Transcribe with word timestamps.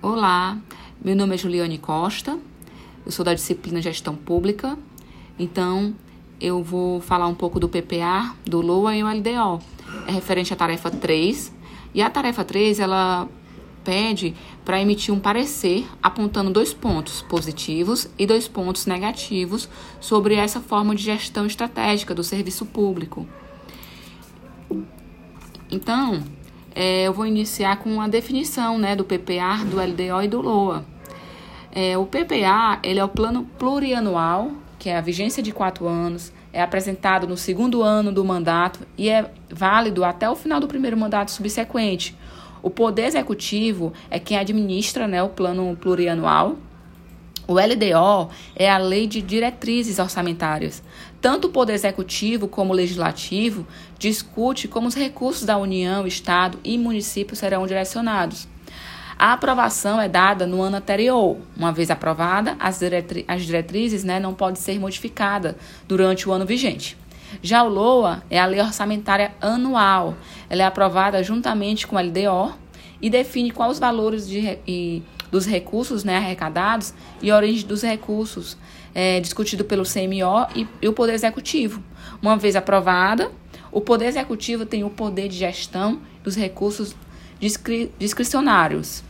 Olá, 0.00 0.56
meu 1.04 1.16
nome 1.16 1.34
é 1.34 1.38
Juliane 1.38 1.76
Costa, 1.76 2.38
eu 3.04 3.10
sou 3.10 3.24
da 3.24 3.34
disciplina 3.34 3.82
Gestão 3.82 4.14
Pública, 4.14 4.78
então 5.36 5.92
eu 6.40 6.62
vou 6.62 7.00
falar 7.00 7.26
um 7.26 7.34
pouco 7.34 7.58
do 7.58 7.68
PPA, 7.68 8.32
do 8.46 8.60
LOA 8.60 8.94
e 8.94 9.02
o 9.02 9.08
LDO. 9.08 9.60
É 10.06 10.12
referente 10.12 10.52
à 10.52 10.56
tarefa 10.56 10.88
3, 10.88 11.52
e 11.92 12.00
a 12.00 12.08
tarefa 12.08 12.44
3 12.44 12.78
ela 12.78 13.28
pede 13.82 14.36
para 14.64 14.80
emitir 14.80 15.12
um 15.12 15.18
parecer 15.18 15.84
apontando 16.00 16.52
dois 16.52 16.72
pontos 16.72 17.20
positivos 17.22 18.08
e 18.16 18.24
dois 18.24 18.46
pontos 18.46 18.86
negativos 18.86 19.68
sobre 20.00 20.36
essa 20.36 20.60
forma 20.60 20.94
de 20.94 21.02
gestão 21.02 21.44
estratégica 21.44 22.14
do 22.14 22.22
serviço 22.22 22.64
público. 22.64 23.26
Então, 25.68 26.22
é, 26.74 27.04
eu 27.04 27.12
vou 27.12 27.26
iniciar 27.26 27.76
com 27.78 28.00
a 28.00 28.08
definição 28.08 28.78
né, 28.78 28.94
do 28.94 29.04
PPA, 29.04 29.64
do 29.64 29.76
LDO 29.76 30.22
e 30.22 30.28
do 30.28 30.40
LOA. 30.40 30.84
É, 31.72 31.96
o 31.98 32.06
PPA 32.06 32.78
ele 32.82 32.98
é 32.98 33.04
o 33.04 33.08
plano 33.08 33.44
plurianual, 33.58 34.52
que 34.78 34.88
é 34.88 34.96
a 34.96 35.00
vigência 35.00 35.42
de 35.42 35.52
quatro 35.52 35.86
anos, 35.86 36.32
é 36.52 36.62
apresentado 36.62 37.26
no 37.26 37.36
segundo 37.36 37.82
ano 37.82 38.10
do 38.10 38.24
mandato 38.24 38.80
e 38.96 39.08
é 39.08 39.30
válido 39.50 40.04
até 40.04 40.28
o 40.28 40.34
final 40.34 40.60
do 40.60 40.68
primeiro 40.68 40.96
mandato 40.96 41.30
subsequente. 41.30 42.16
O 42.62 42.70
Poder 42.70 43.04
Executivo 43.04 43.92
é 44.10 44.18
quem 44.18 44.36
administra 44.36 45.06
né, 45.06 45.22
o 45.22 45.28
plano 45.28 45.76
plurianual 45.80 46.56
o 47.48 47.54
LDO 47.54 48.30
é 48.54 48.70
a 48.70 48.76
Lei 48.76 49.06
de 49.06 49.22
Diretrizes 49.22 49.98
Orçamentárias. 49.98 50.82
Tanto 51.18 51.48
o 51.48 51.50
Poder 51.50 51.72
Executivo 51.72 52.46
como 52.46 52.74
o 52.74 52.76
Legislativo 52.76 53.66
discute 53.98 54.68
como 54.68 54.86
os 54.86 54.94
recursos 54.94 55.46
da 55.46 55.56
União, 55.56 56.06
Estado 56.06 56.58
e 56.62 56.76
município 56.76 57.34
serão 57.34 57.66
direcionados. 57.66 58.46
A 59.18 59.32
aprovação 59.32 59.98
é 59.98 60.08
dada 60.08 60.46
no 60.46 60.60
ano 60.60 60.76
anterior. 60.76 61.38
Uma 61.56 61.72
vez 61.72 61.90
aprovada, 61.90 62.54
as, 62.60 62.80
diretri 62.80 63.24
as 63.26 63.42
diretrizes 63.46 64.04
né, 64.04 64.20
não 64.20 64.34
podem 64.34 64.60
ser 64.60 64.78
modificadas 64.78 65.56
durante 65.88 66.28
o 66.28 66.32
ano 66.32 66.44
vigente. 66.44 66.98
Já 67.42 67.62
o 67.62 67.68
LOA 67.68 68.22
é 68.28 68.38
a 68.38 68.44
Lei 68.44 68.60
Orçamentária 68.60 69.32
Anual. 69.40 70.14
Ela 70.50 70.64
é 70.64 70.66
aprovada 70.66 71.22
juntamente 71.22 71.86
com 71.86 71.96
o 71.96 71.98
LDO 71.98 72.54
e 73.00 73.08
define 73.08 73.50
quais 73.50 73.72
os 73.72 73.78
valores 73.78 74.28
de, 74.28 74.58
e 74.66 75.02
dos 75.30 75.46
recursos 75.46 76.04
né, 76.04 76.16
arrecadados 76.16 76.94
e 77.22 77.30
origem 77.30 77.66
dos 77.66 77.82
recursos 77.82 78.56
é, 78.94 79.20
discutido 79.20 79.64
pelo 79.64 79.84
CMO 79.84 80.46
e, 80.54 80.66
e 80.82 80.88
o 80.88 80.92
Poder 80.92 81.12
Executivo. 81.12 81.82
Uma 82.20 82.36
vez 82.36 82.56
aprovada, 82.56 83.30
o 83.70 83.80
Poder 83.80 84.06
Executivo 84.06 84.64
tem 84.64 84.84
o 84.84 84.90
poder 84.90 85.28
de 85.28 85.36
gestão 85.36 86.00
dos 86.22 86.36
recursos 86.36 86.94
discri 87.40 87.90
discricionários. 87.98 89.02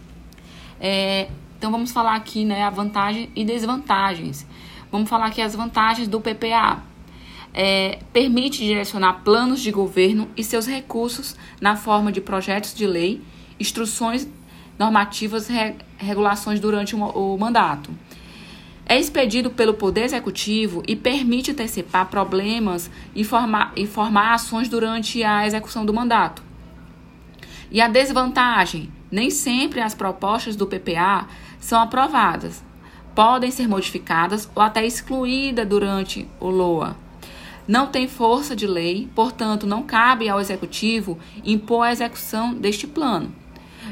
É, 0.80 1.28
então 1.56 1.70
vamos 1.70 1.90
falar 1.90 2.14
aqui 2.14 2.44
né, 2.44 2.62
a 2.62 2.70
vantagem 2.70 3.30
e 3.34 3.44
desvantagens. 3.44 4.46
Vamos 4.90 5.08
falar 5.08 5.26
aqui 5.26 5.40
as 5.40 5.54
vantagens 5.54 6.08
do 6.08 6.20
PPA. 6.20 6.82
É, 7.52 7.98
permite 8.12 8.58
direcionar 8.58 9.24
planos 9.24 9.60
de 9.60 9.70
governo 9.70 10.28
e 10.36 10.44
seus 10.44 10.66
recursos 10.66 11.34
na 11.60 11.76
forma 11.76 12.12
de 12.12 12.20
projetos 12.20 12.74
de 12.74 12.86
lei, 12.86 13.22
instruções 13.58 14.28
normativas 14.78 15.50
e 15.50 15.74
regulações 15.96 16.60
durante 16.60 16.94
o 16.94 17.36
mandato. 17.36 17.90
É 18.86 18.98
expedido 18.98 19.50
pelo 19.50 19.74
Poder 19.74 20.04
Executivo 20.04 20.82
e 20.88 20.96
permite 20.96 21.50
antecipar 21.50 22.06
problemas 22.06 22.90
e 23.14 23.22
formar, 23.22 23.72
e 23.76 23.86
formar 23.86 24.32
ações 24.32 24.68
durante 24.68 25.22
a 25.22 25.46
execução 25.46 25.84
do 25.84 25.92
mandato. 25.92 26.42
E 27.70 27.82
a 27.82 27.88
desvantagem: 27.88 28.90
nem 29.10 29.30
sempre 29.30 29.82
as 29.82 29.94
propostas 29.94 30.56
do 30.56 30.66
PPA 30.66 31.26
são 31.60 31.80
aprovadas. 31.82 32.64
Podem 33.14 33.50
ser 33.50 33.68
modificadas 33.68 34.48
ou 34.54 34.62
até 34.62 34.86
excluídas 34.86 35.68
durante 35.68 36.26
o 36.40 36.48
LOA. 36.48 36.96
Não 37.66 37.88
tem 37.88 38.08
força 38.08 38.56
de 38.56 38.66
lei, 38.66 39.10
portanto, 39.14 39.66
não 39.66 39.82
cabe 39.82 40.30
ao 40.30 40.40
Executivo 40.40 41.18
impor 41.44 41.82
a 41.82 41.92
execução 41.92 42.54
deste 42.54 42.86
plano. 42.86 43.30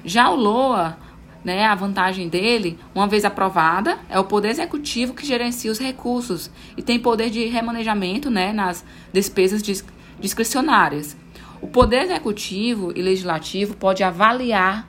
Já 0.05 0.31
o 0.31 0.37
LOA, 0.37 0.97
né, 1.45 1.65
a 1.65 1.75
vantagem 1.75 2.29
dele, 2.29 2.79
uma 2.95 3.07
vez 3.07 3.25
aprovada, 3.25 3.99
é 4.09 4.19
o 4.19 4.25
Poder 4.25 4.49
Executivo 4.49 5.15
que 5.15 5.25
gerencia 5.25 5.71
os 5.71 5.79
recursos 5.79 6.51
e 6.77 6.83
tem 6.83 6.99
poder 6.99 7.31
de 7.31 7.45
remanejamento 7.47 8.29
né, 8.31 8.53
nas 8.53 8.85
despesas 9.13 9.63
discricionárias. 10.19 11.17
O 11.61 11.69
Poder 11.69 12.03
Executivo 12.03 12.93
e 12.97 13.01
Legislativo 13.01 13.77
pode 13.77 14.03
avaliar, 14.03 14.89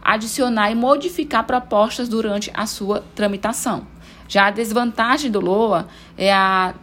adicionar 0.00 0.70
e 0.70 0.74
modificar 0.74 1.44
propostas 1.44 2.08
durante 2.08 2.50
a 2.54 2.66
sua 2.66 3.04
tramitação. 3.14 3.86
Já 4.28 4.46
a 4.46 4.50
desvantagem 4.50 5.30
do 5.30 5.40
LOA 5.40 5.88
é 6.16 6.32
a 6.32 6.74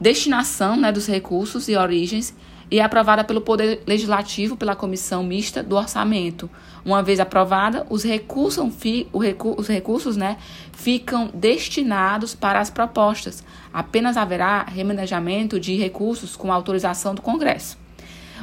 destinação 0.00 0.76
né, 0.76 0.90
dos 0.90 1.06
recursos 1.06 1.68
e 1.68 1.76
origens 1.76 2.34
e 2.72 2.80
é 2.80 2.82
aprovada 2.82 3.22
pelo 3.22 3.42
Poder 3.42 3.82
Legislativo 3.86 4.56
pela 4.56 4.74
Comissão 4.74 5.22
Mista 5.22 5.62
do 5.62 5.76
Orçamento. 5.76 6.48
Uma 6.82 7.02
vez 7.02 7.20
aprovada, 7.20 7.86
os 7.90 8.02
recursos, 8.02 8.66
os 9.12 9.68
recursos 9.68 10.16
né, 10.16 10.38
ficam 10.72 11.30
destinados 11.34 12.34
para 12.34 12.60
as 12.60 12.70
propostas. 12.70 13.44
Apenas 13.70 14.16
haverá 14.16 14.62
remanejamento 14.62 15.60
de 15.60 15.76
recursos 15.76 16.34
com 16.34 16.50
autorização 16.50 17.14
do 17.14 17.20
Congresso. 17.20 17.76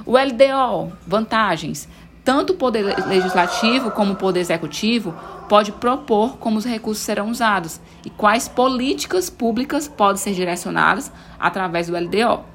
O 0.05 0.15
LDO, 0.15 0.93
vantagens. 1.07 1.89
Tanto 2.23 2.53
o 2.53 2.55
Poder 2.55 3.07
Legislativo 3.07 3.89
como 3.89 4.13
o 4.13 4.15
Poder 4.15 4.41
Executivo 4.41 5.11
pode 5.49 5.71
propor 5.71 6.37
como 6.37 6.59
os 6.59 6.65
recursos 6.65 7.03
serão 7.03 7.31
usados 7.31 7.81
e 8.05 8.11
quais 8.11 8.47
políticas 8.47 9.27
públicas 9.27 9.87
podem 9.87 10.21
ser 10.21 10.35
direcionadas 10.35 11.11
através 11.39 11.87
do 11.87 11.97
LDO. 11.97 12.48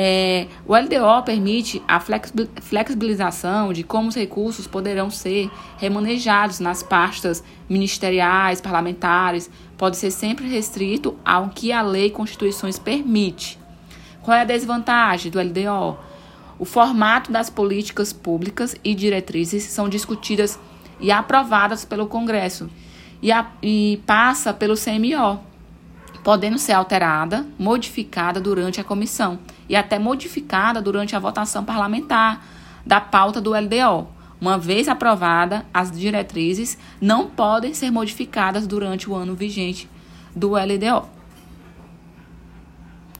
É, 0.00 0.46
o 0.64 0.76
LDO 0.76 1.24
permite 1.24 1.82
a 1.88 1.98
flexibilização 1.98 3.72
de 3.72 3.82
como 3.82 4.08
os 4.08 4.14
recursos 4.14 4.64
poderão 4.64 5.10
ser 5.10 5.50
remanejados 5.76 6.60
nas 6.60 6.84
pastas 6.84 7.42
ministeriais, 7.68 8.60
parlamentares, 8.60 9.50
pode 9.76 9.96
ser 9.96 10.12
sempre 10.12 10.46
restrito 10.46 11.18
ao 11.24 11.48
que 11.48 11.72
a 11.72 11.82
lei 11.82 12.06
e 12.06 12.10
constituições 12.10 12.78
permite. 12.78 13.58
Qual 14.22 14.36
é 14.36 14.42
a 14.42 14.44
desvantagem 14.44 15.32
do 15.32 15.40
LDO? 15.40 15.98
O 16.60 16.64
formato 16.64 17.32
das 17.32 17.50
políticas 17.50 18.12
públicas 18.12 18.76
e 18.84 18.94
diretrizes 18.94 19.64
são 19.64 19.88
discutidas 19.88 20.60
e 21.00 21.10
aprovadas 21.10 21.84
pelo 21.84 22.06
Congresso 22.06 22.70
e, 23.20 23.32
a, 23.32 23.50
e 23.60 24.00
passa 24.06 24.54
pelo 24.54 24.76
CMO, 24.76 25.40
podendo 26.28 26.58
ser 26.58 26.72
alterada, 26.72 27.46
modificada 27.58 28.38
durante 28.38 28.78
a 28.78 28.84
comissão 28.84 29.38
e 29.66 29.74
até 29.74 29.98
modificada 29.98 30.82
durante 30.82 31.16
a 31.16 31.18
votação 31.18 31.64
parlamentar 31.64 32.44
da 32.84 33.00
pauta 33.00 33.40
do 33.40 33.52
LDO. 33.52 34.06
Uma 34.38 34.58
vez 34.58 34.88
aprovada, 34.88 35.64
as 35.72 35.90
diretrizes 35.90 36.76
não 37.00 37.30
podem 37.30 37.72
ser 37.72 37.90
modificadas 37.90 38.66
durante 38.66 39.08
o 39.08 39.14
ano 39.14 39.34
vigente 39.34 39.88
do 40.36 40.50
LDO. 40.50 41.17